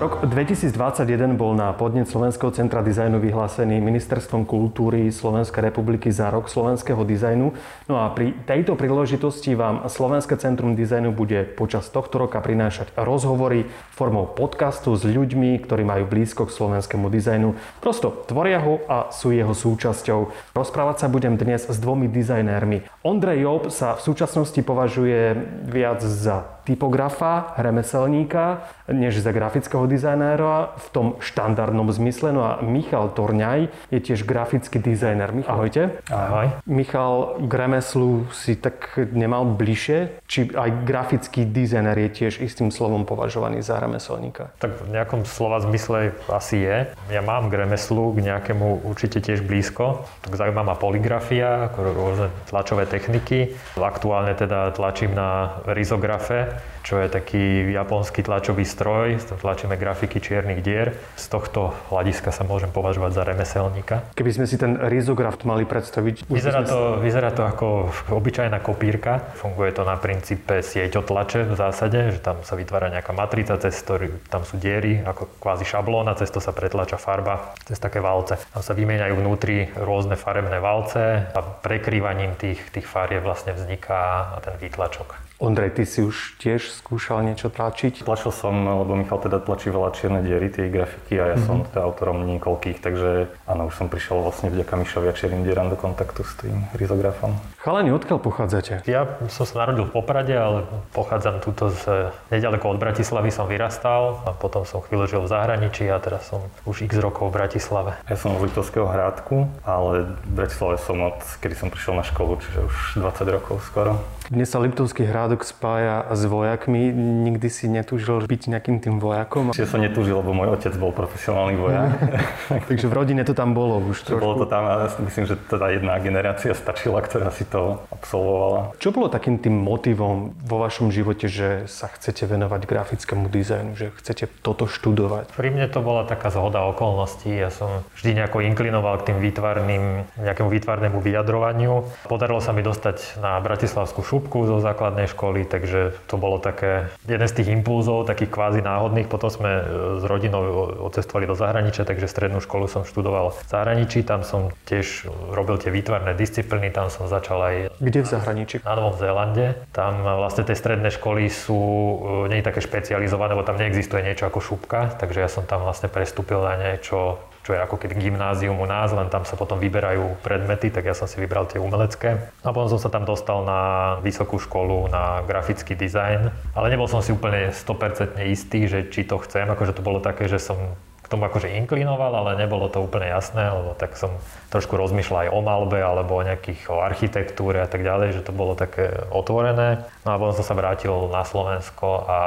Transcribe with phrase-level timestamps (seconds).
[0.00, 6.48] Rok 2021 bol na podnet Slovenského centra dizajnu vyhlásený Ministerstvom kultúry Slovenskej republiky za rok
[6.48, 7.52] slovenského dizajnu.
[7.84, 13.68] No a pri tejto príležitosti vám Slovenské centrum dizajnu bude počas tohto roka prinášať rozhovory
[13.92, 17.52] formou podcastu s ľuďmi, ktorí majú blízko k slovenskému dizajnu.
[17.84, 20.32] Prosto tvoria ho a sú jeho súčasťou.
[20.56, 22.88] Rozprávať sa budem dnes s dvomi dizajnérmi.
[23.04, 25.36] Ondrej Job sa v súčasnosti považuje
[25.68, 32.32] viac za typografa, remeselníka, než za grafického dizajnéra v tom štandardnom zmysle.
[32.32, 35.30] No a Michal Torňaj je tiež grafický dizajner.
[35.46, 36.02] Ahojte.
[36.10, 36.50] Ahoj.
[36.66, 40.22] Michal, k remeslu si tak nemal bližšie?
[40.26, 44.50] Či aj grafický dizajner je tiež istým slovom považovaný za remeselníka?
[44.58, 46.76] Tak v nejakom slova zmysle asi je.
[47.10, 50.02] Ja mám k remeslu, k nejakému určite tiež blízko.
[50.26, 53.54] Tak zaujíma ma poligrafia, ako rôzne tlačové techniky.
[53.78, 56.49] Aktuálne teda tlačím na rizografe,
[56.80, 60.96] čo je taký japonský tlačový stroj, tlačíme grafiky čiernych dier.
[61.14, 63.96] Z tohto hľadiska sa môžem považovať za remeselníka.
[64.16, 66.26] Keby sme si ten rizograf mali predstaviť...
[66.26, 69.22] Vyzerá to, vyzerá to ako obyčajná kopírka.
[69.38, 74.10] Funguje to na princípe sieťotlače v zásade, že tam sa vytvára nejaká matrica, cez ktorý,
[74.26, 78.40] tam sú diery, ako kvázi šablóna, cez to sa pretlača farba, cez také valce.
[78.50, 84.58] Tam sa vymieňajú vnútri rôzne farebné valce a prekrývaním tých, tých farieb vlastne vzniká ten
[84.58, 85.29] výtlačok.
[85.40, 88.04] Ondrej, ty si už tiež skúšal niečo tlačiť?
[88.04, 91.48] Tlačil som, lebo Michal teda tlačí veľa čierne diery, tie grafiky a ja mm-hmm.
[91.48, 95.72] som teda autorom niekoľkých, takže áno, už som prišiel vlastne vďaka Mišovi a čiernym dieram
[95.72, 97.40] do kontaktu s tým rizografom.
[97.56, 98.84] Chalani, odkiaľ pochádzate?
[98.84, 104.20] Ja som sa narodil v Poprade, ale pochádzam tuto z nedaleko od Bratislavy som vyrastal
[104.28, 107.96] a potom som chvíľu žil v zahraničí a teraz som už x rokov v Bratislave.
[108.12, 112.36] Ja som z Litovského hrádku, ale v Bratislave som od, kedy som prišiel na školu,
[112.44, 113.96] čiže už 20 rokov skoro.
[114.30, 116.90] Dnes sa Liptovský hrádok spája s vojakmi.
[117.30, 119.54] Nikdy si netúžil byť nejakým tým vojakom?
[119.54, 121.86] Čiže som netúžil, lebo môj otec bol profesionálny vojak.
[122.66, 124.18] Takže v rodine to tam bolo už trošku.
[124.18, 128.74] Bolo to tam a myslím, že teda jedna generácia stačila, ktorá si to absolvovala.
[128.82, 133.94] Čo bolo takým tým motivom vo vašom živote, že sa chcete venovať grafickému dizajnu, že
[134.02, 135.30] chcete toto študovať?
[135.38, 137.30] Pri mne to bola taká zhoda okolností.
[137.30, 141.86] Ja som vždy nejako inklinoval k tým výtvarným, nejakému výtvarnému vyjadrovaniu.
[142.10, 147.28] Podarilo sa mi dostať na Bratislavskú šupku zo základnej školy, takže to bolo také jeden
[147.28, 149.12] z tých impulzov, takých kvázi náhodných.
[149.12, 149.62] Potom sme e,
[150.00, 155.12] s rodinou odcestovali do zahraničia, takže strednú školu som študoval v zahraničí, tam som tiež
[155.28, 157.56] robil tie výtvarné disciplíny, tam som začal aj...
[157.78, 158.64] Kde v zahraničí?
[158.64, 159.60] Na Novom Zélande.
[159.76, 164.40] Tam vlastne tie stredné školy sú e, nie také špecializované, lebo tam neexistuje niečo ako
[164.40, 168.66] šupka, takže ja som tam vlastne prestúpil na niečo čo je ako keby gymnázium u
[168.68, 172.30] nás, len tam sa potom vyberajú predmety, tak ja som si vybral tie umelecké.
[172.44, 173.60] A potom som sa tam dostal na
[174.04, 179.16] vysokú školu na grafický dizajn, ale nebol som si úplne 100% istý, že či to
[179.24, 180.76] chcem, akože to bolo také, že som
[181.10, 184.14] tomu akože inklinoval, ale nebolo to úplne jasné, lebo tak som
[184.54, 188.30] trošku rozmýšľal aj o malbe alebo o nejakých o architektúre a tak ďalej, že to
[188.30, 189.84] bolo také otvorené.
[190.06, 192.20] No a potom som sa vrátil na Slovensko a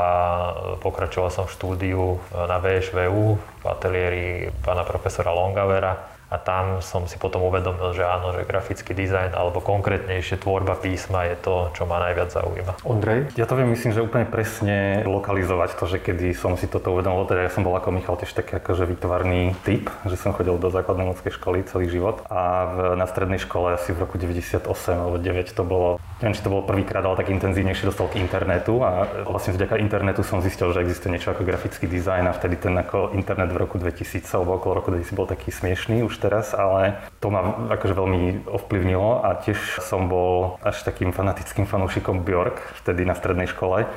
[0.83, 7.21] pokračoval som v štúdiu na VŠVU v ateliéri pána profesora Longavera a tam som si
[7.21, 12.01] potom uvedomil, že áno, že grafický dizajn alebo konkrétnejšie tvorba písma je to, čo ma
[12.01, 12.81] najviac zaujíma.
[12.81, 13.29] Ondrej?
[13.37, 17.29] Ja to viem, myslím, že úplne presne lokalizovať to, že kedy som si toto uvedomil,
[17.29, 20.73] teda ja som bol ako Michal tiež taký akože vytvarný typ, že som chodil do
[20.73, 24.65] základnej umeleckej školy celý život a v, na strednej škole asi v roku 98
[24.97, 28.81] alebo 9 to bolo, neviem, či to bolo prvýkrát, ale tak intenzívnejšie dostal k internetu
[28.81, 32.73] a vlastne vďaka internetu som zistil, že existuje niečo ako grafický dizajn a vtedy ten
[32.73, 37.03] ako internet v roku 2000 alebo okolo roku 2000 bol taký smiešný už teraz, ale
[37.19, 43.03] to ma akože veľmi ovplyvnilo a tiež som bol až takým fanatickým fanúšikom Björk vtedy
[43.03, 43.91] na strednej škole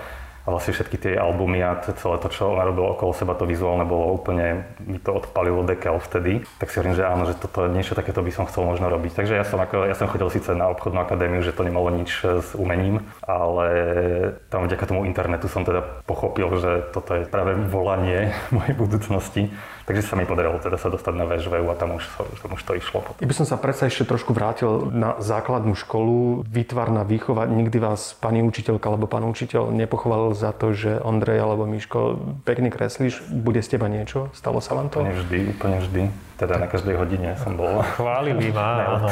[0.46, 3.82] a vlastne všetky tie albumy a celé to, čo ona robila okolo seba, to vizuálne
[3.82, 6.46] bolo úplne, mi to odpalilo dekel vtedy.
[6.62, 9.18] Tak si hovorím, že áno, že toto niečo takéto by som chcel možno robiť.
[9.18, 12.22] Takže ja som, ako, ja som chodil síce na obchodnú akadémiu, že to nemalo nič
[12.22, 13.66] s umením, ale
[14.46, 19.50] tam vďaka tomu internetu som teda pochopil, že toto je práve volanie mojej budúcnosti.
[19.86, 22.04] Takže sa mi podarilo teda sa dostať na VŽVU a tam už,
[22.42, 23.06] tam už to išlo.
[23.06, 23.22] Potom.
[23.22, 26.42] Ja by som sa predsa ešte trošku vrátil na základnú školu.
[26.42, 27.46] Výtvarná výchova.
[27.46, 32.74] Nikdy vás pani učiteľka alebo pán učiteľ nepochválil za to, že Ondrej alebo Miško pekne
[32.74, 33.22] kreslíš.
[33.30, 34.26] Bude z teba niečo?
[34.34, 35.06] Stalo sa vám to?
[35.06, 36.02] Úplne vždy, úplne vždy.
[36.36, 37.80] Teda na každej hodine som bol.
[37.96, 39.08] Chválili ma, áno.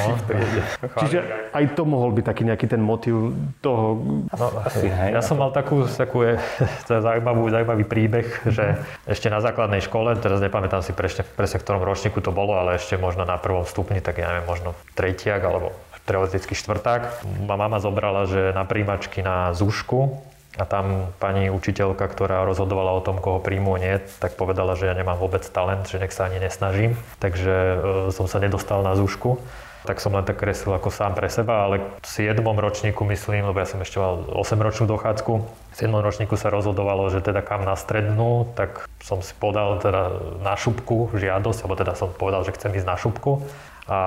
[1.01, 3.33] Čiže aj to mohol byť taký nejaký ten motiv
[3.65, 3.97] toho...
[4.29, 5.17] No, asi, hej.
[5.17, 6.37] Ja som mal takú, takú
[6.85, 8.77] zaujímavú, zaujímavý príbeh, že
[9.09, 12.77] ešte na základnej škole, teraz nepamätám si presne, presne v ktorom ročníku to bolo, ale
[12.77, 15.73] ešte možno na prvom stupni, tak ja neviem, možno tretiak alebo
[16.05, 17.25] teoretický štvrták.
[17.49, 20.21] Ma mama zobrala, že na príjmačky na Zúšku
[20.55, 24.95] a tam pani učiteľka, ktorá rozhodovala o tom, koho príjmu nie, tak povedala, že ja
[24.95, 26.95] nemám vôbec talent, že nech sa ani nesnažím.
[27.19, 27.77] Takže e,
[28.15, 29.43] som sa nedostal na zúšku
[29.85, 32.41] tak som len tak kreslil ako sám pre seba, ale v 7.
[32.41, 35.93] ročníku myslím, lebo ja som ešte mal 8 ročnú dochádzku, v 7.
[35.93, 40.09] ročníku sa rozhodovalo, že teda kam na strednú, tak som si podal teda
[40.41, 43.45] na šupku žiadosť, alebo teda som povedal, že chcem ísť na šupku
[43.85, 44.01] a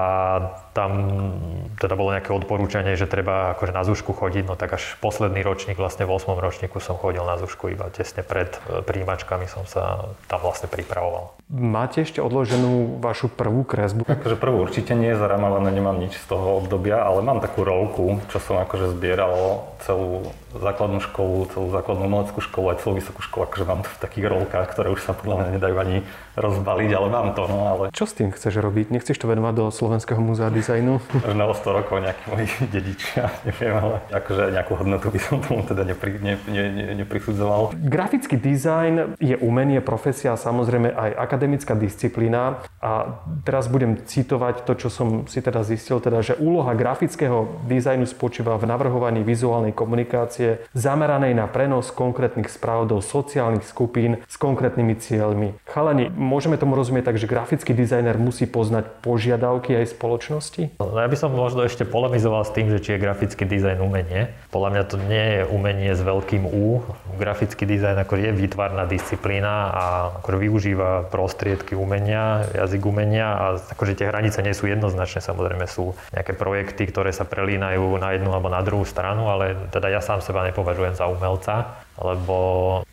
[0.77, 0.91] tam
[1.81, 5.81] teda bolo nejaké odporúčanie, že treba akože na zúšku chodiť, no tak až posledný ročník,
[5.81, 6.38] vlastne v 8.
[6.38, 11.33] ročníku som chodil na zúšku iba tesne pred e, príjimačkami som sa tam vlastne pripravoval.
[11.50, 14.06] Máte ešte odloženú vašu prvú kresbu?
[14.06, 18.38] Akože prvú určite nie, zaramované nemám nič z toho obdobia, ale mám takú rolku, čo
[18.38, 23.65] som akože zbieral celú základnú školu, celú základnú umeleckú školu aj celú vysokú školu, akože
[23.65, 25.97] mám to v takých rolkách, ktoré už sa podľa mňa nedajú ani
[26.35, 27.83] rozbaliť, ale mám to, no ale...
[27.95, 28.91] Čo s tým chceš robiť?
[28.91, 31.00] Nechceš to venovať do Slovenského múzea dizajnu?
[31.24, 35.64] Možno o 100 rokov nejakí moji dedičia, neviem, ale akože nejakú hodnotu by som tomu
[35.64, 37.72] teda nepri, ne, ne, ne, neprisudzoval.
[37.88, 42.60] Grafický dizajn je umenie, profesia a samozrejme aj akademická disciplína.
[42.84, 48.04] A teraz budem citovať to, čo som si teda zistil, teda, že úloha grafického dizajnu
[48.04, 55.00] spočíva v navrhovaní vizuálnej komunikácie zameranej na prenos konkrétnych správ do sociálnych skupín s konkrétnymi
[55.00, 55.56] cieľmi.
[55.63, 60.56] Chalani, môžeme tomu rozumieť tak, že grafický dizajner musí poznať požiadavky aj spoločnosti?
[60.57, 64.33] No, ja by som možno ešte polemizoval s tým, že či je grafický dizajn umenie.
[64.50, 66.81] Podľa mňa to nie je umenie s veľkým U.
[67.21, 69.83] Grafický dizajn ako je výtvarná disciplína a
[70.21, 75.21] ako využíva prostriedky umenia, jazyk umenia a akože tie hranice nie sú jednoznačné.
[75.21, 79.94] Samozrejme sú nejaké projekty, ktoré sa prelínajú na jednu alebo na druhú stranu, ale teda
[79.94, 82.38] ja sám seba nepovažujem za umelca lebo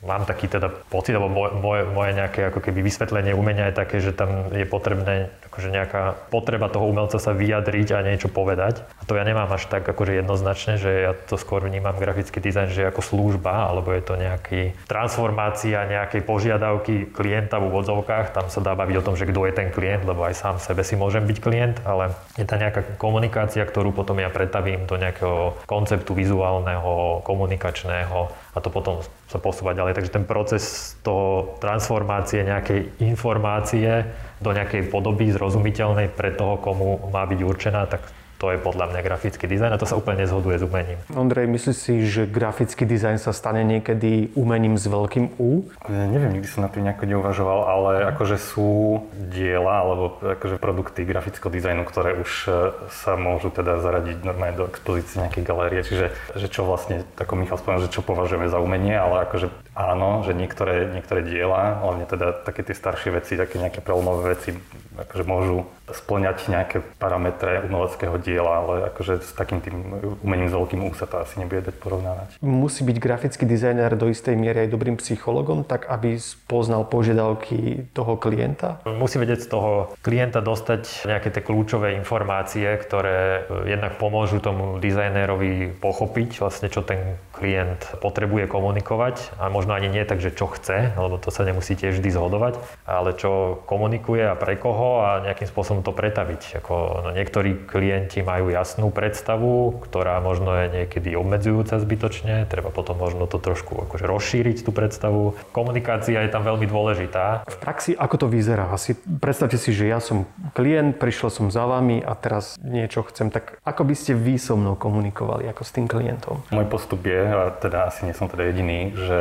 [0.01, 4.17] mám taký teda pocit, alebo moje, moje nejaké ako keby vysvetlenie umenia je také, že
[4.17, 8.83] tam je potrebné akože nejaká potreba toho umelca sa vyjadriť a niečo povedať.
[8.99, 12.75] A to ja nemám až tak akože jednoznačne, že ja to skôr vnímam grafický dizajn,
[12.75, 18.35] že ako služba, alebo je to nejaký transformácia nejakej požiadavky klienta v úvodzovkách.
[18.35, 20.83] Tam sa dá baviť o tom, že kto je ten klient, lebo aj sám sebe
[20.83, 25.55] si môžem byť klient, ale je to nejaká komunikácia, ktorú potom ja pretavím do nejakého
[25.71, 29.95] konceptu vizuálneho, komunikačného a to potom sa posúvať ďalej.
[29.99, 34.07] Takže ten proces toho transformácie nejakej informácie
[34.39, 38.07] do nejakej podoby zrozumiteľnej pre toho, komu má byť určená, tak
[38.45, 41.01] to je podľa mňa grafický dizajn a to sa úplne nezhoduje s umením.
[41.17, 45.65] Ondrej, myslíš si, že grafický dizajn sa stane niekedy umením s veľkým U?
[45.89, 49.01] Ja neviem, nikdy som na tým nejako neuvažoval, ale akože sú
[49.33, 52.49] diela alebo akože produkty grafického dizajnu, ktoré už e,
[52.93, 55.81] sa môžu teda zaradiť normálne do expozície nejakej galérie.
[55.81, 60.21] Čiže že čo vlastne, ako Michal spomenul, že čo považujeme za umenie, ale akože áno,
[60.21, 64.53] že niektoré, niektoré diela, hlavne teda také tie staršie veci, také nejaké prelomové veci,
[65.01, 69.77] akože môžu splňať nejaké parametre umeleckého diela, ale akože s takým tým
[70.25, 72.29] umením s veľkým U sa to asi nebude dať porovnávať.
[72.41, 76.17] Musí byť grafický dizajner do istej miery aj dobrým psychologom, tak aby
[76.47, 78.81] poznal požiadavky toho klienta?
[78.87, 84.79] Musí vedieť z toho klienta dostať nejaké tie kľúčové informácie, ktoré eh, jednak pomôžu tomu
[84.81, 90.47] dizajnérovi pochopiť vlastne, čo ten klient potrebuje komunikovať a možno ani nie tak, že čo
[90.47, 92.55] chce, lebo to sa nemusí tiež vždy zhodovať,
[92.87, 96.63] ale čo komunikuje a pre koho a nejakým spôsobom to pretaviť.
[96.63, 103.01] Ako, no, niektorí klienti majú jasnú predstavu, ktorá možno je niekedy obmedzujúca zbytočne, treba potom
[103.01, 105.35] možno to trošku akože rozšíriť tú predstavu.
[105.51, 107.49] Komunikácia je tam veľmi dôležitá.
[107.49, 108.71] V praxi ako to vyzerá?
[108.71, 113.33] Asi predstavte si, že ja som klient, prišiel som za vami a teraz niečo chcem,
[113.33, 116.45] tak ako by ste vy so mnou komunikovali ako s tým klientom?
[116.53, 119.21] Môj postup je, a teda asi nie som teda jediný, že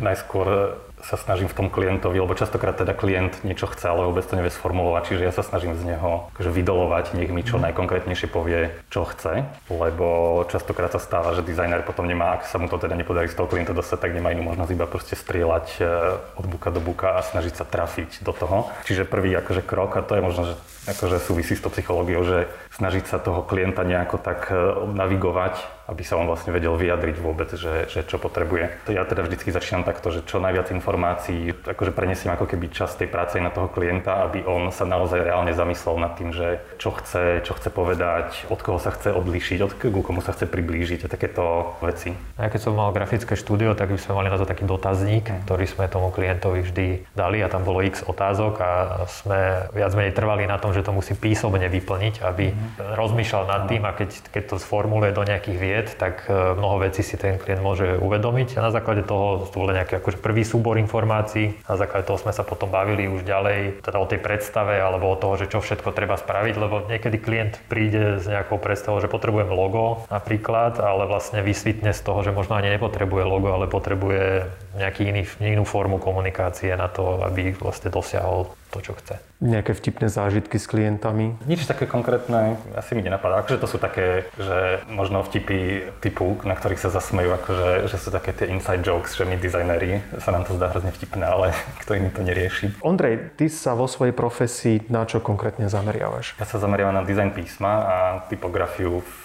[0.00, 4.34] najskôr sa snažím v tom klientovi, lebo častokrát teda klient niečo chce, ale vôbec to
[4.34, 7.70] nevie sformulovať, čiže ja sa snažím z neho akože vydolovať, nech mi čo mhm.
[7.70, 12.66] najkonkrétnejšie povie, čo chce, lebo častokrát sa stáva, že dizajner potom nemá, ak sa mu
[12.66, 15.86] to teda nepodarí z toho klienta dostať, tak nemá inú možnosť iba proste strieľať eh,
[16.34, 18.66] od buka do buka a snažiť sa trafiť do toho.
[18.82, 20.54] Čiže prvý akože krok, a to je možno, že
[20.90, 24.58] akože súvisí s tou psychológiou, že snažiť sa toho klienta nejako tak eh,
[24.90, 28.90] navigovať aby sa on vlastne vedel vyjadriť vôbec, že, že čo potrebuje.
[28.90, 33.06] Ja teda vždycky začínam takto, že čo najviac informácií, akože prenesiem ako keby čas tej
[33.06, 37.46] práce na toho klienta, aby on sa naozaj reálne zamyslel nad tým, že čo chce,
[37.46, 41.78] čo chce povedať, od koho sa chce odlíšiť, od komu sa chce priblížiť a takéto
[41.78, 42.14] veci.
[42.36, 45.46] A keď som mal grafické štúdio, tak by sme mali na to taký dotazník, mhm.
[45.46, 48.70] ktorý sme tomu klientovi vždy dali a tam bolo x otázok a
[49.06, 52.96] sme viac menej trvali na tom, že to musí písomne vyplniť, aby mm.
[52.96, 56.80] rozmýšľal nad tým a keď, keď to sformuluje do nejakých vied, tried, tak e, mnoho
[56.88, 60.42] vecí si ten klient môže uvedomiť a na základe toho to bol nejaký akože prvý
[60.44, 61.52] súbor informácií.
[61.68, 65.20] Na základe toho sme sa potom bavili už ďalej teda o tej predstave alebo o
[65.20, 69.52] toho, že čo všetko treba spraviť, lebo niekedy klient príde s nejakou predstavou, že potrebujem
[69.52, 75.08] logo napríklad, ale vlastne vysvitne z toho, že možno ani nepotrebuje logo, ale potrebuje nejaký
[75.40, 79.18] inú formu komunikácie na to, aby vlastne dosiahol to, čo chce.
[79.38, 81.36] Nejaké vtipné zážitky s klientami?
[81.44, 83.44] Nič také konkrétne asi mi nenapadá.
[83.44, 88.08] Akože to sú také, že možno vtipy typu, na ktorých sa zasmejú, akože, že sú
[88.08, 91.52] také tie inside jokes, že my dizajneri sa nám to zdá hrozne vtipné, ale
[91.84, 92.80] kto iný to nerieši.
[92.80, 96.34] Ondrej, ty sa vo svojej profesii na čo konkrétne zameriavaš?
[96.40, 97.96] Ja sa zameriavam na dizajn písma a
[98.32, 99.24] typografiu v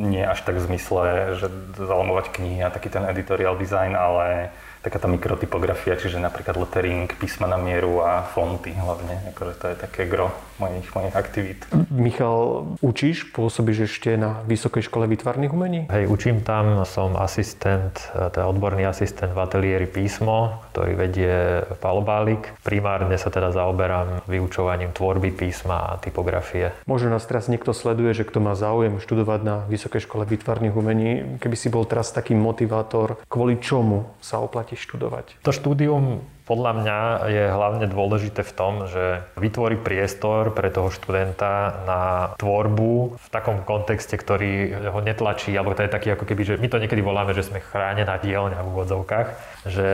[0.00, 4.50] nie až tak v zmysle, že zalomovať knihy a taký ten editorial design, ale
[4.84, 9.32] taká tá mikrotypografia, čiže napríklad lettering, písma na mieru a fonty hlavne.
[9.32, 10.28] Akože to je také gro
[10.60, 11.64] mojich, mojich aktivít.
[11.88, 15.80] Michal, učíš, pôsobíš ešte na Vysokej škole výtvarných umení?
[15.88, 22.52] Hej, učím tam, som asistent, teda odborný asistent v ateliéri písmo, ktorý vedie Palo Bálik.
[22.60, 26.76] Primárne sa teda zaoberám vyučovaním tvorby písma a typografie.
[26.84, 31.10] Možno nás teraz niekto sleduje, že kto má záujem študovať na Vysokej škole výtvarných umení,
[31.40, 35.40] keby si bol teraz taký motivátor, kvôli čomu sa oplatí študovať?
[35.46, 36.98] To štúdium podľa mňa
[37.32, 42.02] je hlavne dôležité v tom, že vytvorí priestor pre toho študenta na
[42.36, 46.68] tvorbu v takom kontexte, ktorý ho netlačí, alebo to je taký ako keby, že my
[46.68, 49.28] to niekedy voláme, že sme chránená dielňa v úvodzovkách,
[49.72, 49.86] že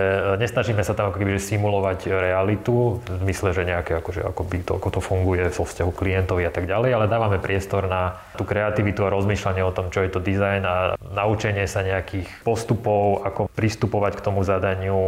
[0.42, 4.72] nesnažíme sa tam ako keby simulovať realitu, v zmysle, že nejaké akože, ako, by to,
[4.74, 9.06] ako to funguje vo vzťahu klientovi a tak ďalej, ale dávame priestor na tú kreativitu
[9.06, 14.18] a rozmýšľanie o tom, čo je to dizajn a naučenie sa nejakých postupov, ako pristupovať
[14.18, 14.98] k tomu zadaniu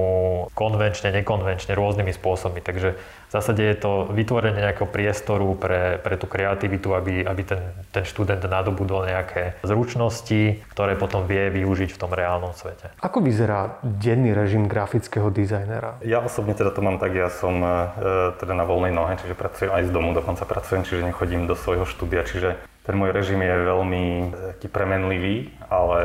[0.54, 2.60] konvenčne, nekonvenčne nekonvenčne, rôznymi spôsobmi.
[2.60, 7.62] Takže v zásade je to vytvorenie nejakého priestoru pre, pre tú kreativitu, aby, aby ten,
[7.88, 12.92] ten študent nadobudol nejaké zručnosti, ktoré potom vie využiť v tom reálnom svete.
[13.00, 16.04] Ako vyzerá denný režim grafického dizajnera?
[16.04, 19.72] Ja osobne teda to mám tak, ja som e, teda na voľnej nohe, čiže pracujem
[19.72, 23.54] aj z domu, dokonca pracujem, čiže nechodím do svojho štúdia, čiže ten môj režim je
[23.62, 24.04] veľmi
[24.58, 26.00] taký premenlivý, ale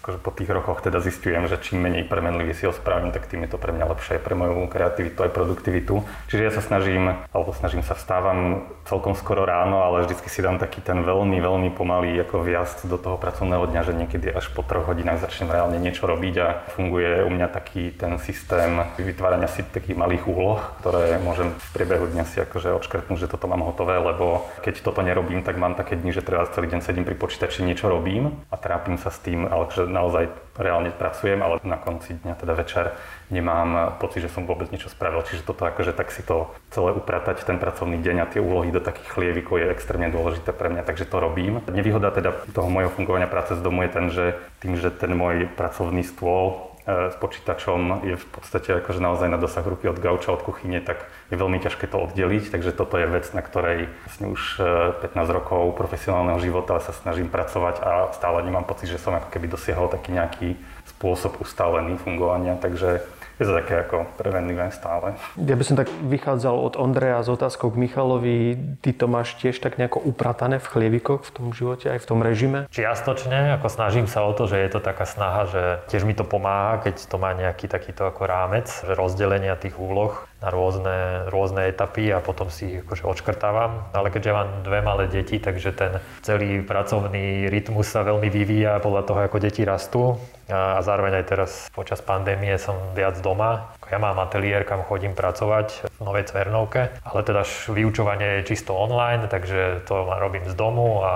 [0.00, 3.44] akože po tých rokoch teda zistujem, že čím menej premenlivý si ho spravím, tak tým
[3.44, 6.00] je to pre mňa lepšie, pre moju kreativitu aj produktivitu.
[6.32, 10.56] Čiže ja sa snažím, alebo snažím sa vstávam celkom skoro ráno, ale vždycky si dám
[10.56, 14.64] taký ten veľmi, veľmi pomalý ako viazd do toho pracovného dňa, že niekedy až po
[14.64, 19.60] troch hodinách začnem reálne niečo robiť a funguje u mňa taký ten systém vytvárania si
[19.60, 24.00] takých malých úloh, ktoré môžem v priebehu dňa si akože odškrtnúť, že toto mám hotové,
[24.00, 27.66] lebo keď toto nerobím, tak mám také dni, že teraz celý deň sedím pri počítači,
[27.66, 32.14] niečo robím a trápim sa s tým, ale že naozaj reálne pracujem, ale na konci
[32.22, 32.94] dňa, teda večer,
[33.34, 35.26] nemám pocit, že som vôbec niečo spravil.
[35.26, 38.78] Čiže toto akože tak si to celé upratať, ten pracovný deň a tie úlohy do
[38.78, 41.58] takých chlievikov je extrémne dôležité pre mňa, takže to robím.
[41.66, 44.24] Nevýhoda teda toho môjho fungovania práce z domu je ten, že
[44.62, 49.64] tým, že ten môj pracovný stôl s počítačom je v podstate akože naozaj na dosah
[49.64, 52.52] ruky od gauča, od kuchyne, tak je veľmi ťažké to oddeliť.
[52.52, 54.60] Takže toto je vec, na ktorej vlastne už
[55.00, 59.32] 15 e, rokov profesionálneho života sa snažím pracovať a stále nemám pocit, že som ako
[59.32, 62.60] keby dosiahol taký nejaký spôsob ustálený fungovania.
[62.60, 63.00] Takže
[63.38, 65.18] je to také ako prevenlivé stále.
[65.34, 68.54] Ja by som tak vychádzal od Ondreja s otázkou k Michalovi.
[68.78, 72.22] Ty to máš tiež tak nejako upratané v chlievikoch v tom živote, aj v tom
[72.22, 72.70] režime?
[72.70, 76.22] Čiastočne, ako snažím sa o to, že je to taká snaha, že tiež mi to
[76.22, 80.14] pomáha, keď to má nejaký takýto ako rámec, rozdelenia tých úloh
[80.44, 83.96] na rôzne, rôzne etapy a potom si ich akože odškrtávam.
[83.96, 89.02] Ale keďže mám dve malé deti, takže ten celý pracovný rytmus sa veľmi vyvíja podľa
[89.08, 90.20] toho, ako deti rastú.
[90.52, 93.72] A zároveň aj teraz počas pandémie som viac doma.
[93.88, 99.24] Ja mám ateliér, kam chodím pracovať v Novej Cvernovke, ale teda vyučovanie je čisto online,
[99.32, 101.12] takže to robím z domu a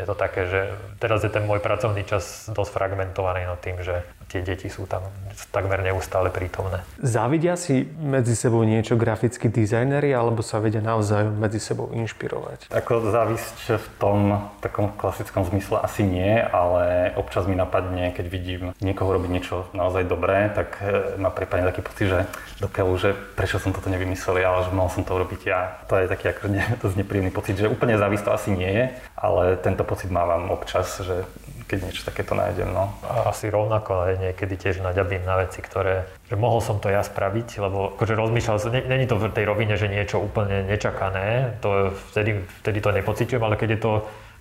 [0.00, 0.60] je to také, že
[0.96, 4.00] teraz je ten môj pracovný čas dosť fragmentovaný no tým, že
[4.34, 5.06] tie deti sú tam
[5.54, 6.82] takmer neustále prítomné.
[6.98, 12.74] Závidia si medzi sebou niečo grafickí dizajneri alebo sa vedia navzájom medzi sebou inšpirovať?
[12.74, 14.18] Ako závisť v tom
[14.58, 20.10] takom klasickom zmysle asi nie, ale občas mi napadne, keď vidím niekoho robiť niečo naozaj
[20.10, 22.20] dobré, tak e, ma prípadne taký pocit, že
[22.58, 25.78] dokiaľ, že prečo som toto nevymyslel ja, ale že mal som to urobiť ja.
[25.86, 28.84] To je taký ako ne, to nepríjemný pocit, že úplne závisť to asi nie je,
[29.14, 31.22] ale tento pocit mávam občas, že
[31.64, 32.70] keď niečo takéto nájdem.
[32.70, 32.92] No.
[33.26, 37.60] Asi rovnako aj niekedy tiež naďabím na veci, ktoré, že mohol som to ja spraviť,
[37.60, 42.44] lebo akože rozmýšľal som, není to v tej rovine, že niečo úplne nečakané, to vtedy,
[42.62, 43.92] vtedy to nepociťujem, ale keď je to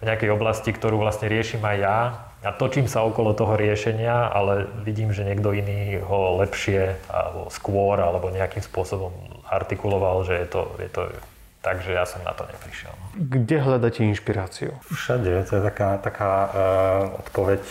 [0.03, 1.97] v nejakej oblasti, ktorú vlastne riešim aj ja
[2.43, 7.95] a točím sa okolo toho riešenia, ale vidím, že niekto iný ho lepšie alebo skôr
[8.03, 9.15] alebo nejakým spôsobom
[9.47, 11.01] artikuloval, že je to, je to
[11.63, 12.91] Takže ja som na to neprišiel.
[13.15, 14.75] Kde hľadáte inšpiráciu?
[14.91, 17.63] Všade, to je taká, taká uh, odpoveď,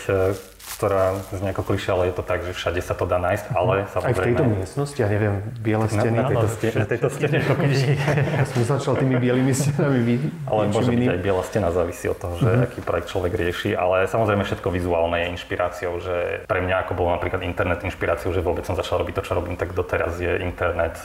[0.77, 3.75] ktorá z ako klišé, ale je to tak, že všade sa to dá nájsť, ale
[3.93, 4.09] samozrejme...
[4.09, 6.17] Aj v tejto miestnosti, ja neviem, biele steny.
[6.17, 7.39] Na, tejto, stene, na tejto stene.
[8.41, 10.01] ja som začal tými bielými stenami.
[10.03, 10.15] Vy,
[10.49, 12.67] ale môže byť aj biela stena, závisí od toho, že mm-hmm.
[12.67, 16.17] aký projekt človek rieši, ale samozrejme všetko vizuálne je inšpiráciou, že
[16.49, 19.55] pre mňa ako bol napríklad internet inšpiráciou, že vôbec som začal robiť to, čo robím,
[19.55, 20.99] tak doteraz je internet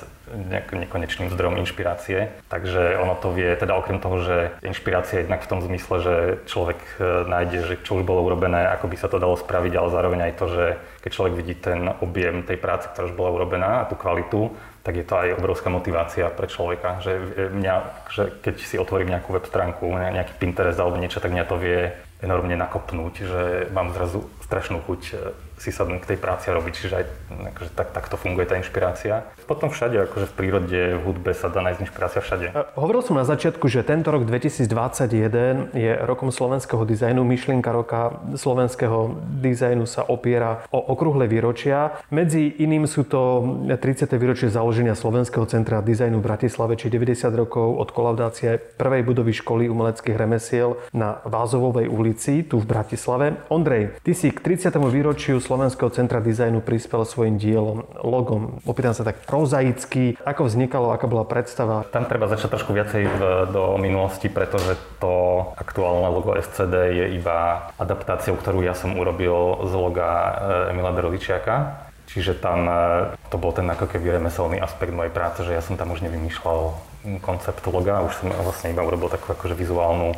[0.74, 2.32] nekonečným zdrojom inšpirácie.
[2.52, 6.16] Takže ono to vie, teda okrem toho, že inšpirácia je jednak v tom zmysle, že
[6.50, 9.74] človek e, nájde, že čo už bolo urobené, ako by sa to dalo spraviť spraviť,
[9.74, 10.66] ale zároveň aj to, že
[11.02, 14.54] keď človek vidí ten objem tej práce, ktorá už bola urobená a tú kvalitu,
[14.86, 17.02] tak je to aj obrovská motivácia pre človeka.
[17.02, 17.14] Že
[17.58, 17.76] mňa,
[18.14, 21.90] že keď si otvorím nejakú web stránku, nejaký Pinterest alebo niečo, tak mňa to vie
[22.22, 23.42] enormne nakopnúť, že
[23.74, 25.02] mám zrazu strašnú chuť
[25.58, 26.74] si sadnúť k tej práci a robiť.
[26.78, 27.06] Čiže aj
[27.54, 29.26] akože tak, takto funguje tá inšpirácia.
[29.50, 32.46] Potom všade, akože v prírode, v hudbe sa dá nájsť inšpirácia všade.
[32.78, 37.26] Hovoril som na začiatku, že tento rok 2021 je rokom slovenského dizajnu.
[37.26, 41.98] Myšlienka roka slovenského dizajnu sa opiera o okrúhle výročia.
[42.14, 44.08] Medzi iným sú to 30.
[44.16, 49.66] výročie založenia Slovenského centra dizajnu v Bratislave, či 90 rokov od kolaudácie prvej budovy školy
[49.72, 53.42] umeleckých remesiel na Vázovovej ulici tu v Bratislave.
[53.50, 54.76] Ondrej, ty si k 30.
[54.92, 58.60] výročiu Slovenského centra dizajnu prispel svojim dielom, logom.
[58.68, 61.88] Opýtam sa tak prozaicky, ako vznikalo, aká bola predstava?
[61.88, 63.20] Tam treba začať trošku viacej v,
[63.56, 69.74] do minulosti, pretože to aktuálne logo SCD je iba adaptáciou, ktorú ja som urobil z
[69.80, 71.88] loga eh, Emila Beroličiaka.
[72.12, 75.80] Čiže tam eh, to bol ten ako keby remeselný aspekt mojej práce, že ja som
[75.80, 76.75] tam už nevymýšľal
[77.24, 80.12] koncept loga, už som vlastne iba urobil takú akože vizuálnu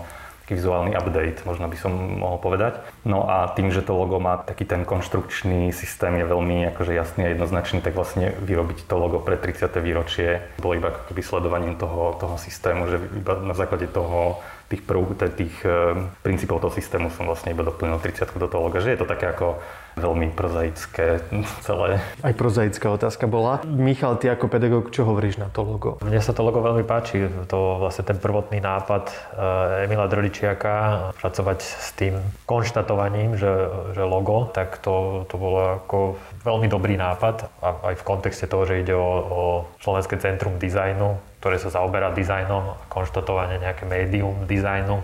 [0.49, 2.81] taký vizuálny update, možno by som mohol povedať.
[3.05, 7.29] No a tým, že to logo má taký ten konštrukčný systém, je veľmi akože jasný
[7.29, 9.69] a jednoznačný, tak vlastne vyrobiť to logo pre 30.
[9.77, 15.17] výročie bolo iba keby sledovaním toho, toho systému, že iba na základe toho tých prv,
[15.33, 18.99] tých e, princípov toho systému som vlastne iba doplnil 30 do toho loga, že je
[19.01, 19.57] to také ako
[19.97, 21.25] veľmi prozaické
[21.65, 21.97] celé.
[22.21, 23.65] Aj prozaická otázka bola.
[23.65, 25.97] Michal, ty ako pedagóg, čo hovoríš na to logo?
[26.05, 27.25] Mne sa to logo veľmi páči.
[27.49, 30.73] To vlastne ten prvotný nápad eh, Emila Droličiaka
[31.17, 33.51] pracovať s tým konštatovaním, že,
[33.97, 38.63] že logo, tak to, to bolo ako veľmi dobrý nápad a aj v kontexte toho,
[38.69, 39.43] že ide o, o
[39.81, 44.99] Slovenské centrum dizajnu, ktoré sa zaoberá dizajnom, konštatovanie nejaké médium dizajnu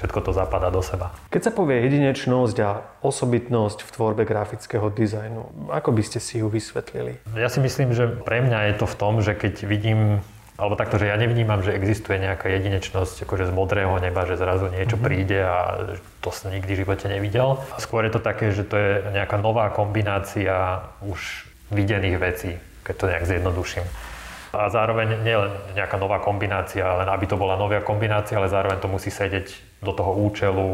[0.00, 1.12] všetko to zapadá do seba.
[1.28, 2.70] Keď sa povie jedinečnosť a
[3.04, 7.20] osobitnosť v tvorbe grafického dizajnu, ako by ste si ju vysvetlili?
[7.36, 10.24] Ja si myslím, že pre mňa je to v tom, že keď vidím
[10.60, 14.68] alebo takto, že ja nevnímam, že existuje nejaká jedinečnosť akože z modrého neba, že zrazu
[14.68, 15.08] niečo mm-hmm.
[15.08, 15.88] príde a
[16.20, 17.64] to som nikdy v živote nevidel.
[17.80, 22.52] Skôr je to také, že to je nejaká nová kombinácia už videných vecí,
[22.84, 23.88] keď to nejak zjednoduším.
[24.50, 28.82] A zároveň nie len nejaká nová kombinácia, len aby to bola nová kombinácia, ale zároveň
[28.82, 30.66] to musí sedieť do toho účelu,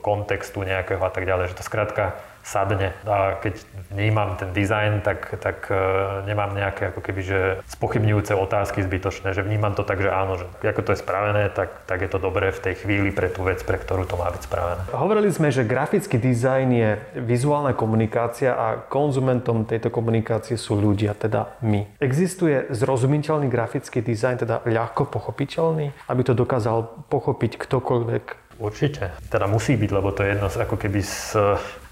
[0.00, 1.52] kontextu nejakého a tak ďalej.
[1.52, 2.04] Že to skrátka
[2.42, 2.92] sadne.
[3.06, 8.82] A keď vnímam ten dizajn, tak, tak uh, nemám nejaké ako keby, že spochybňujúce otázky
[8.82, 12.10] zbytočné, že vnímam to tak, že áno, že ako to je spravené, tak, tak je
[12.10, 14.82] to dobré v tej chvíli pre tú vec, pre ktorú to má byť spravené.
[14.92, 16.90] Hovorili sme, že grafický dizajn je
[17.22, 21.86] vizuálna komunikácia a konzumentom tejto komunikácie sú ľudia, teda my.
[22.02, 28.24] Existuje zrozumiteľný grafický dizajn, teda ľahko pochopiteľný, aby to dokázal pochopiť ktokoľvek
[28.62, 29.10] Určite.
[29.26, 31.34] Teda musí byť, lebo to je jedno z, ako keby z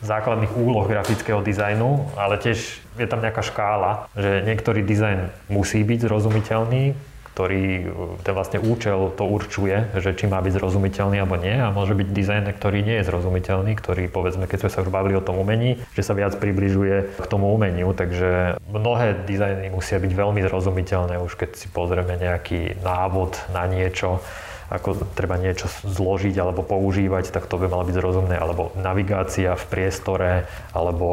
[0.06, 5.98] základných úloh grafického dizajnu, ale tiež je tam nejaká škála, že niektorý dizajn musí byť
[6.06, 6.94] zrozumiteľný,
[7.34, 11.96] ktorý ten vlastne účel to určuje, že či má byť zrozumiteľný alebo nie a môže
[11.96, 15.40] byť dizajn, ktorý nie je zrozumiteľný, ktorý povedzme, keď sme sa už bavili o tom
[15.40, 21.18] umení, že sa viac približuje k tomu umeniu, takže mnohé dizajny musia byť veľmi zrozumiteľné,
[21.22, 24.22] už keď si pozrieme nejaký návod na niečo,
[24.70, 28.38] ako treba niečo zložiť alebo používať, tak to by malo byť rozumné.
[28.38, 31.08] Alebo navigácia v priestore, alebo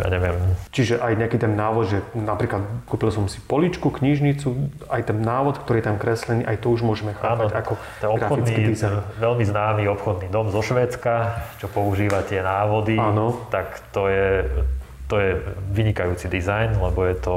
[0.00, 0.40] ja neviem.
[0.72, 5.60] Čiže aj nejaký ten návod, že napríklad kúpil som si poličku, knižnicu, aj ten návod,
[5.60, 9.20] ktorý je tam kreslený, aj to už môžeme chápať Áno, ako ten obchodný, dizajn.
[9.20, 13.36] veľmi známy obchodný dom zo Švédska, čo používa tie návody, Áno.
[13.52, 14.48] tak to je,
[15.12, 15.30] to je
[15.76, 17.36] vynikajúci dizajn, lebo je to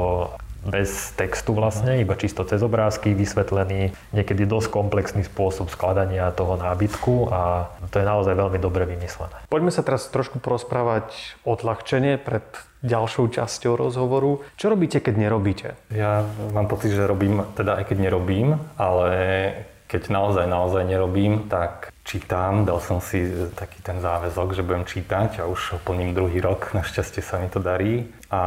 [0.66, 7.30] bez textu vlastne, iba čisto cez obrázky vysvetlený, niekedy dosť komplexný spôsob skladania toho nábytku
[7.30, 9.46] a to je naozaj veľmi dobre vymyslené.
[9.46, 12.44] Poďme sa teraz trošku porozprávať odľahčenie pred
[12.84, 14.46] ďalšou časťou rozhovoru.
[14.54, 15.68] Čo robíte, keď nerobíte?
[15.90, 19.10] Ja mám pocit, že robím, teda aj keď nerobím, ale
[19.86, 24.86] keď naozaj, naozaj nerobím, tak čítam, dal som si e, taký ten záväzok, že budem
[24.86, 28.06] čítať a už plním druhý rok, našťastie sa mi to darí.
[28.26, 28.42] A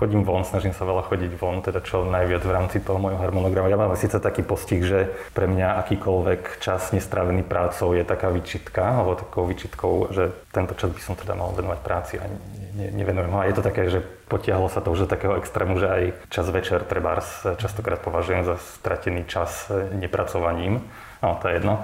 [0.00, 3.68] chodím von, snažím sa veľa chodiť von, teda čo najviac v rámci toho môjho harmonogramu.
[3.68, 8.80] Ja mám síce taký postih, že pre mňa akýkoľvek čas nestravený prácou je taká vyčitka,
[8.80, 12.24] alebo takou vyčitkou, že tento čas by som teda mal venovať práci a
[12.80, 13.38] ne, nevenujem ho.
[13.44, 16.48] A je to také, že potiahlo sa to už do takého extrému, že aj čas
[16.48, 20.80] večer trebárs častokrát považujem za stratený čas nepracovaním.
[21.18, 21.74] No, to je jedno.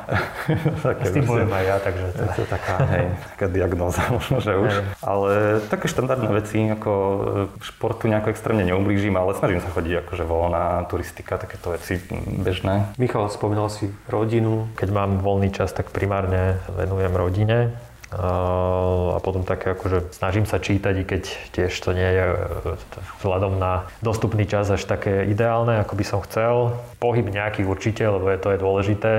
[0.86, 2.22] také, S tým bojujem aj ja, takže to...
[2.38, 4.72] je taká, hej, taká diagnóza možno, že už.
[4.72, 4.84] Hej.
[5.02, 5.30] Ale
[5.66, 7.18] také štandardné veci, ako e,
[7.58, 11.98] športu nejako extrémne neublížim, ale snažím sa chodiť akože voľná turistika, takéto veci
[12.46, 12.94] bežné.
[12.94, 14.70] Michal, spomínal si rodinu.
[14.78, 17.74] Keď mám voľný čas, tak primárne venujem rodine
[18.14, 22.36] a potom také akože snažím sa čítať, i keď tiež to nie je e,
[23.20, 26.78] vzhľadom na dostupný čas až také ideálne, ako by som chcel.
[27.02, 29.12] Pohyb nejaký určite, lebo je to je dôležité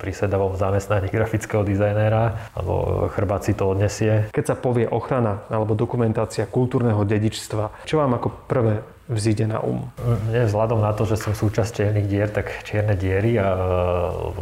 [0.00, 4.32] pri sedavom zamestnaní grafického dizajnéra, alebo chrbát si to odnesie.
[4.32, 8.80] Keď sa povie ochrana alebo dokumentácia kultúrneho dedičstva, čo vám ako prvé
[9.10, 9.90] vzíde na um?
[10.30, 13.48] Mne vzhľadom na to, že som súčasť čiernych dier, tak čierne diery a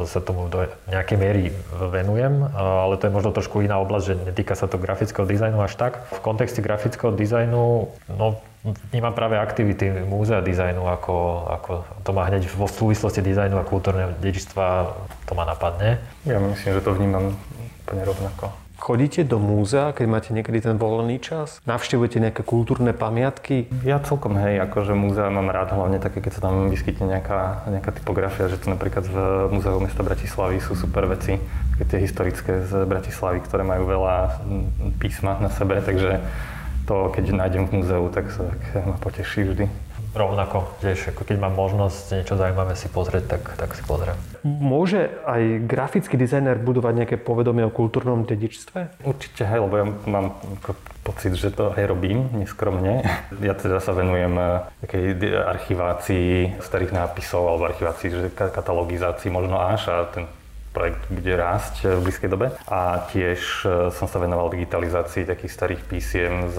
[0.05, 4.53] sa tomu do nejakej miery venujem, ale to je možno trošku iná oblasť, že netýka
[4.53, 6.05] sa to grafického dizajnu až tak.
[6.13, 8.27] V kontexte grafického dizajnu, no
[8.93, 11.17] vnímam práve aktivity múzea dizajnu, ako,
[11.49, 11.73] ako
[12.05, 14.67] to má hneď vo súvislosti dizajnu a kultúrneho dedičstva,
[15.25, 15.97] to ma napadne.
[16.29, 17.33] Ja myslím, že to vnímam
[17.89, 18.68] úplne rovnako.
[18.79, 21.59] Chodíte do múzea, keď máte niekedy ten voľný čas?
[21.67, 23.67] Navštevujete nejaké kultúrne pamiatky?
[23.83, 27.91] Ja celkom hej, akože múzea mám rád, hlavne také, keď sa tam vyskytne nejaká, nejaká
[27.91, 29.17] typografia, že tu napríklad v
[29.51, 31.43] Múzeu mesta Bratislavy sú super veci,
[31.83, 34.47] tie historické z Bratislavy, ktoré majú veľa
[35.03, 36.23] písma na sebe, takže
[36.87, 41.37] to, keď nájdem v múzeu, tak sa tak ma poteší vždy rovnako, tiež ako keď
[41.37, 44.17] mám možnosť niečo zaujímavé si pozrieť, tak, tak si pozriem.
[44.47, 49.05] Môže aj grafický dizajner budovať nejaké povedomie o kultúrnom dedičstve?
[49.05, 50.27] Určite hej, lebo ja mám
[51.09, 53.01] pocit, že to aj robím neskromne.
[53.41, 55.05] Ja teda sa venujem eh, takej
[55.49, 60.29] archivácii starých nápisov alebo archivácii, že katalogizácii možno až a ten
[60.77, 62.53] projekt bude rásť eh, v blízkej dobe.
[62.69, 66.57] A tiež eh, som sa venoval digitalizácii takých starých písiem z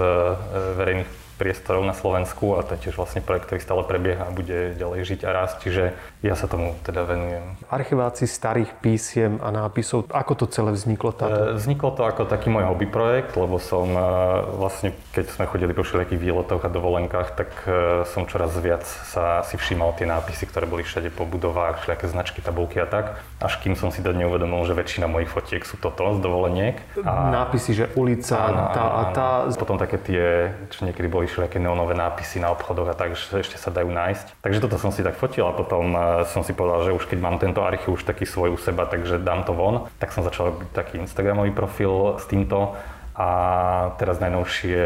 [0.77, 4.75] verejných priestorov na Slovensku a to je tiež vlastne projekt, ktorý stále prebieha a bude
[4.75, 5.83] ďalej žiť a rásť, čiže
[6.19, 7.55] ja sa tomu teda venujem.
[7.71, 11.55] Archivácii starých písiem a nápisov, ako to celé vzniklo táto?
[11.55, 14.03] E, vzniklo to ako taký môj hobby projekt, lebo som e,
[14.59, 19.39] vlastne, keď sme chodili po všelijakých výletoch a dovolenkách, tak e, som čoraz viac sa
[19.47, 23.23] si všímal tie nápisy, ktoré boli všade po budovách, všelijaké značky, tabulky a tak.
[23.39, 26.75] Až kým som si to neuvedomil, že väčšina mojich fotiek sú toto z dovoleniek.
[27.07, 27.31] A...
[27.31, 29.29] Nápisy, že ulica, áno, tá a tá.
[29.55, 30.25] Potom také tie,
[30.73, 34.41] čo niekedy boli všelijaké neonové nápisy na obchodoch a tak, že ešte sa dajú nájsť.
[34.41, 35.93] Takže toto som si tak fotil a potom
[36.27, 39.21] som si povedal, že už keď mám tento archív už taký svoj u seba, takže
[39.21, 39.87] dám to von.
[40.01, 42.73] Tak som začal robiť taký Instagramový profil s týmto
[43.19, 43.29] a
[43.99, 44.79] teraz najnovšie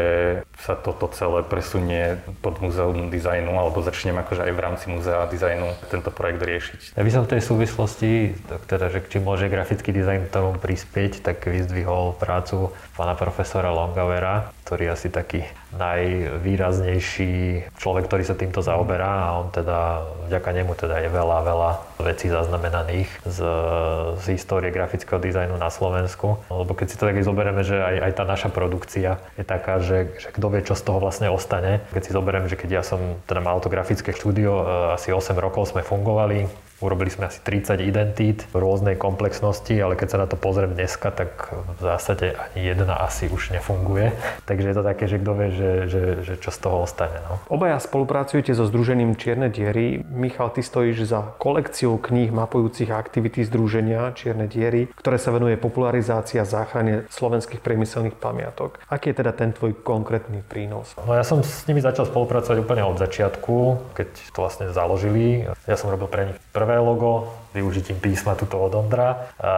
[0.58, 5.70] sa toto celé presunie pod múzeum dizajnu, alebo začnem akože aj v rámci múzea dizajnu
[5.86, 6.80] tento projekt riešiť.
[6.98, 8.34] Ja by som v tej súvislosti,
[8.66, 14.98] teda, že či môže grafický dizajn tomu prispieť, tak vyzdvihol prácu pána profesora Longavera, ktorý
[14.98, 17.32] asi taký najvýraznejší
[17.78, 21.70] človek, ktorý sa týmto zaoberá a on teda, vďaka nemu teda je veľa, veľa
[22.02, 23.38] vecí zaznamenaných z,
[24.20, 26.38] z histórie grafického dizajnu na Slovensku.
[26.48, 30.14] Lebo keď si to tak zoberieme, že aj, aj tá naša produkcia je taká, že,
[30.20, 31.82] že kto vie, čo z toho vlastne ostane.
[31.90, 35.34] Keď si zoberiem, že keď ja som teda mal to grafické štúdio, e, asi 8
[35.36, 40.28] rokov sme fungovali, Urobili sme asi 30 identít v rôznej komplexnosti, ale keď sa na
[40.28, 44.12] to pozriem dneska, tak v zásade ani jedna asi už nefunguje.
[44.48, 47.16] Takže je to také, že kto vie, že, že, že čo z toho ostane.
[47.24, 47.40] No.
[47.48, 50.04] Obaja spolupracujete so Združením Čierne diery.
[50.04, 56.36] Michal, ty stojíš za kolekciou kníh mapujúcich aktivity Združenia Čierne diery, ktoré sa venuje popularizácii
[56.36, 58.76] a záchrane slovenských priemyselných pamiatok.
[58.92, 60.92] Aký je teda ten tvoj konkrétny prínos?
[61.00, 63.56] No ja som s nimi začal spolupracovať úplne od začiatku,
[63.96, 65.48] keď to vlastne založili.
[65.64, 69.30] Ja som robil pre nich prvé nové logo, využitím písma tuto od Ondra.
[69.38, 69.52] A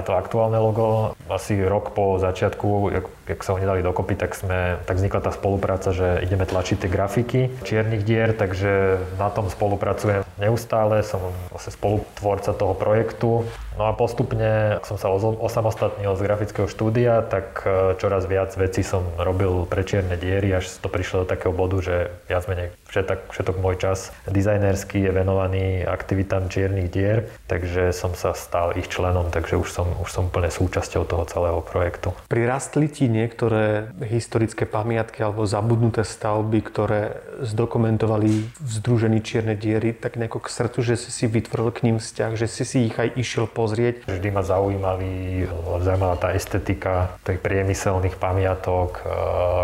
[0.00, 4.32] aj to aktuálne logo, asi rok po začiatku, jak, jak sa ho nedali dokopy, tak,
[4.32, 9.52] sme, tak vznikla tá spolupráca, že ideme tlačiť tie grafiky čiernych dier, takže na tom
[9.52, 11.20] spolupracujem neustále, som
[11.52, 13.44] vlastne spolutvorca toho projektu.
[13.74, 18.86] No a postupne, ak som sa osamostatnil z grafického štúdia, tak e, čoraz viac vecí
[18.86, 21.96] som robil pre čierne diery, až to prišlo do takého bodu, že
[22.30, 27.26] viac menej všetok, všetok môj čas dizajnerský je venovaný aktivitám čiernych dier.
[27.46, 31.60] Takže som sa stal ich členom, takže už som, už som úplne súčasťou toho celého
[31.60, 32.14] projektu.
[32.30, 40.16] Prirastli ti niektoré historické pamiatky alebo zabudnuté stavby, ktoré zdokumentovali v Združení Čierne diery tak
[40.16, 43.14] nejako k srdcu, že si si vytvoril k ním vzťah, že si si ich aj
[43.18, 44.06] išiel pozrieť?
[44.06, 45.44] Vždy ma zaujímali,
[45.82, 49.02] zaujímala tá estetika tých priemyselných pamiatok,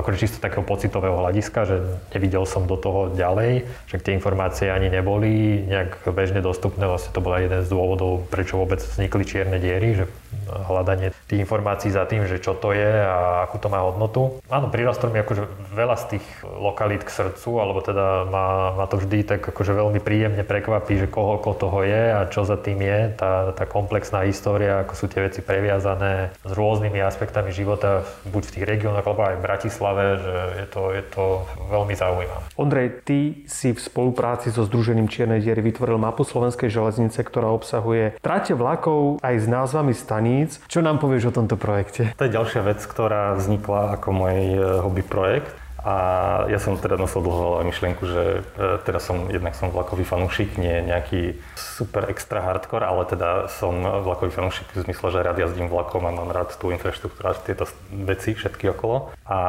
[0.05, 1.77] akože čisto takého pocitového hľadiska, že
[2.15, 6.85] nevidel som do toho ďalej, že tie informácie ani neboli nejak bežne dostupné.
[6.85, 10.05] Vlastne to bol jeden z dôvodov, prečo vôbec vznikli čierne diery, že
[10.69, 14.43] hľadanie tých informácií za tým, že čo to je a akú to má hodnotu.
[14.51, 18.99] Áno, prirastol mi akože veľa z tých lokalít k srdcu, alebo teda ma, ma to
[18.99, 23.15] vždy tak akože veľmi príjemne prekvapí, že koľko toho je a čo za tým je,
[23.15, 28.53] tá, tá komplexná história, ako sú tie veci previazané s rôznymi aspektami života, buď v
[28.59, 31.25] tých regiónoch, alebo aj v Bratislave, že je to, je to
[31.71, 32.43] veľmi zaujímavé.
[32.59, 38.17] Ondrej, ty si v spolupráci so Združením Čiernej diery vytvoril mapu Slovenskej železnice, ktorá obsahuje
[38.21, 39.93] trate vlakov aj s názvami
[40.41, 40.61] staníc.
[40.69, 42.17] Čo nám povieš o tomto projekte?
[42.17, 45.53] To je ďalšia vec, ktorá vznikla ako môj eh, hobby projekt.
[45.81, 45.97] A
[46.53, 50.85] ja som teda nosil dlho myšlienku, že e, teda som, jednak som vlakový fanúšik, nie
[50.85, 56.05] nejaký super extra hardcore, ale teda som vlakový fanúšik v zmysle, že rád jazdím vlakom
[56.05, 59.17] a mám rád tú infraštruktúru a tieto veci všetky okolo.
[59.25, 59.41] A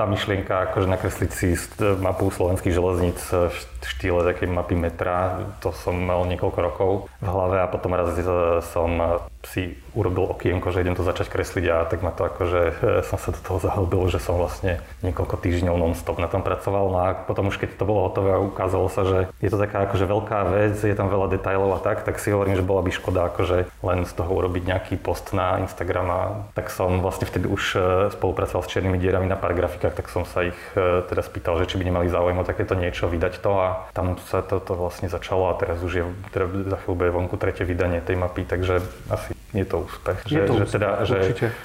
[0.00, 1.52] tá myšlienka, akože nakresliť si
[2.00, 3.52] mapu slovenských železníc v
[3.84, 8.24] štýle takej mapy metra, to som mal niekoľko rokov v hlave a potom raz e,
[8.64, 12.72] som si urobil okienko, že idem to začať kresliť a tak ma to akože e,
[13.08, 16.84] som sa do toho zahlbil, že som vlastne niekoľko týždňov non-stop na tom pracoval.
[16.92, 19.88] No a potom už keď to bolo hotové a ukázalo sa, že je to taká
[19.88, 22.90] akože veľká vec, je tam veľa detailov a tak, tak si hovorím, že bola by
[22.92, 26.20] škoda akože len z toho urobiť nejaký post na Instagram a
[26.52, 27.80] tak som vlastne vtedy už
[28.12, 31.68] spolupracoval s čiernymi dierami na pár grafikách, tak som sa ich e, teda spýtal, že
[31.70, 35.50] či by nemali záujem o takéto niečo, vydať to a tam sa toto vlastne začalo
[35.50, 39.32] a teraz už je, teda za chvíľu bude vonku tretie vydanie tej mapy, takže asi
[39.50, 40.18] je to úspech.
[40.30, 41.18] Je že, to úspech, že, teda, že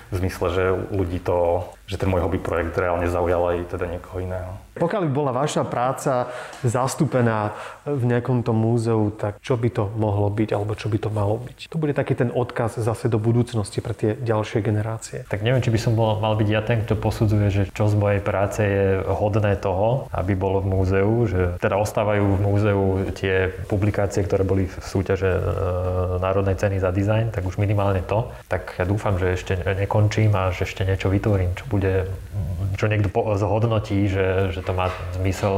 [0.10, 4.18] v zmysle, že ľudí to že ten môj hobby projekt reálne zaujal aj teda niekoho
[4.22, 4.66] iného.
[4.76, 6.28] Pokiaľ by bola vaša práca
[6.60, 7.56] zastúpená
[7.88, 11.40] v nejakom tom múzeu, tak čo by to mohlo byť alebo čo by to malo
[11.40, 11.72] byť?
[11.72, 15.24] To bude taký ten odkaz zase do budúcnosti pre tie ďalšie generácie.
[15.32, 17.96] Tak neviem, či by som bol, mal byť ja ten, kto posudzuje, že čo z
[17.96, 22.82] mojej práce je hodné toho, aby bolo v múzeu, že teda ostávajú v múzeu
[23.16, 25.42] tie publikácie, ktoré boli v súťaže e,
[26.20, 28.28] Národnej ceny za dizajn, tak už minimálne to.
[28.52, 32.08] Tak ja dúfam, že ešte nekončím a že ešte niečo vytvorím, čo bude,
[32.80, 34.88] čo niekto zhodnotí, že, že to má
[35.20, 35.56] zmysel,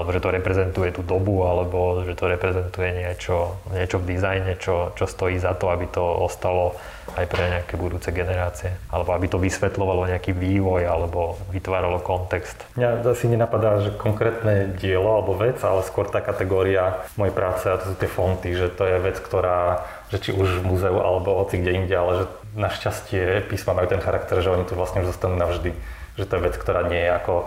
[0.00, 4.96] alebo že to reprezentuje tú dobu, alebo že to reprezentuje niečo, niečo v dizajne, čo,
[4.96, 6.72] čo stojí za to, aby to ostalo
[7.14, 8.72] aj pre nejaké budúce generácie.
[8.90, 12.56] Alebo aby to vysvetľovalo nejaký vývoj, alebo vytváralo kontext.
[12.80, 17.78] Mňa asi nenapadá, že konkrétne dielo alebo vec, ale skôr tá kategória mojej práce, a
[17.78, 21.34] to sú tie fonty, že to je vec, ktorá že či už v múzeu alebo
[21.42, 25.10] hoci kde inde, ale že našťastie písma majú ten charakter, že oni tu vlastne už
[25.14, 25.74] zostanú navždy.
[26.16, 27.44] Že to je vec, ktorá nie je ako e,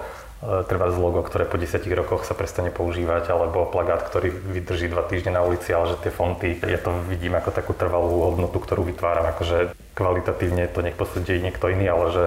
[0.68, 5.08] treba z logo, ktoré po 10 rokoch sa prestane používať, alebo plagát, ktorý vydrží dva
[5.08, 8.86] týždne na ulici, ale že tie fonty, ja to vidím ako takú trvalú hodnotu, ktorú
[8.86, 12.26] vytváram, akože kvalitatívne to nech posúdi niekto iný, ale že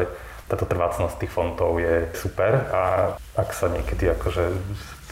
[0.50, 4.52] táto trvácnosť tých fontov je super a ak sa niekedy akože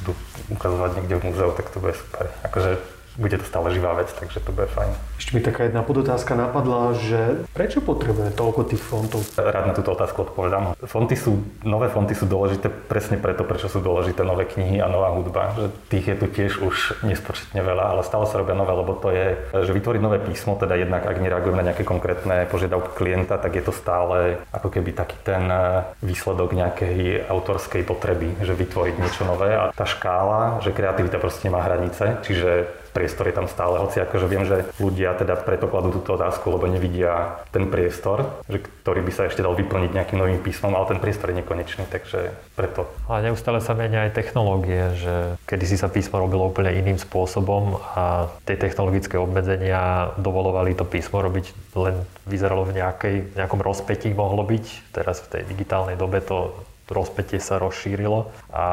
[0.02, 0.12] budú
[0.52, 2.28] ukazovať niekde v múzeu, tak to bude super.
[2.44, 2.76] Akože
[3.18, 4.92] bude to stále živá vec, takže to bude fajn.
[5.18, 9.26] Ešte mi taká jedna podotázka napadla, že prečo potrebujeme toľko tých fontov?
[9.34, 10.78] Rád na túto otázku odpovedám.
[10.86, 15.10] Fonty sú, nové fonty sú dôležité presne preto, prečo sú dôležité nové knihy a nová
[15.12, 15.54] hudba.
[15.58, 19.10] Že tých je tu tiež už nespočetne veľa, ale stále sa robia nové, lebo to
[19.10, 23.58] je, že vytvoriť nové písmo, teda jednak ak nereagujem na nejaké konkrétne požiadavky klienta, tak
[23.58, 29.22] je to stále ako keby taký ten eh, výsledok nejakej autorskej potreby, že vytvoriť niečo
[29.24, 34.04] nové a tá škála, že kreativita proste nemá hranice, čiže priestor je tam stále, hoci
[34.04, 39.00] akože viem, že ľudia teda preto kladú túto otázku, lebo nevidia ten priestor, že, ktorý
[39.00, 42.84] by sa ešte dal vyplniť nejakým novým písmom, ale ten priestor je nekonečný, takže preto.
[43.08, 45.14] Ale neustále sa menia aj technológie, že
[45.48, 51.72] kedysi sa písmo robilo úplne iným spôsobom a tie technologické obmedzenia dovolovali to písmo robiť
[51.80, 54.92] len vyzeralo v nejakej, nejakom rozpetí mohlo byť.
[54.92, 56.52] Teraz v tej digitálnej dobe to
[56.90, 58.66] rozpätie sa rozšírilo a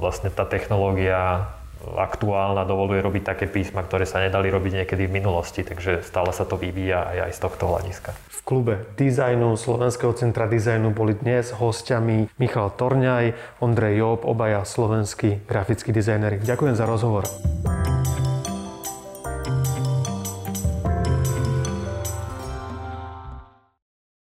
[0.00, 1.52] vlastne tá technológia
[1.96, 6.48] aktuálna dovoluje robiť také písma, ktoré sa nedali robiť niekedy v minulosti, takže stále sa
[6.48, 8.10] to vyvíja aj, aj z tohto hľadiska.
[8.12, 15.44] V klube dizajnu Slovenského centra dizajnu boli dnes hostiami Michal Torňaj, Ondrej Job, obaja slovenskí
[15.48, 16.40] grafickí dizajneri.
[16.44, 17.24] Ďakujem za rozhovor.